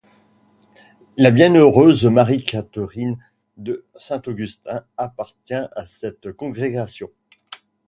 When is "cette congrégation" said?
5.85-7.11